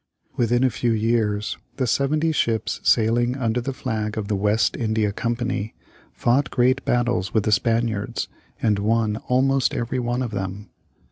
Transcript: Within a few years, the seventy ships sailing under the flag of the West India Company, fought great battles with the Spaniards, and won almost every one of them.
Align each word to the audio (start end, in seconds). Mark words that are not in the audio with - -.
Within 0.35 0.63
a 0.63 0.71
few 0.71 0.91
years, 0.93 1.59
the 1.75 1.85
seventy 1.85 2.31
ships 2.31 2.79
sailing 2.81 3.37
under 3.37 3.61
the 3.61 3.71
flag 3.71 4.17
of 4.17 4.29
the 4.29 4.35
West 4.35 4.75
India 4.75 5.11
Company, 5.11 5.75
fought 6.11 6.49
great 6.49 6.83
battles 6.85 7.35
with 7.35 7.43
the 7.43 7.51
Spaniards, 7.51 8.27
and 8.59 8.79
won 8.79 9.17
almost 9.27 9.75
every 9.75 9.99
one 9.99 10.23
of 10.23 10.31
them. 10.31 10.71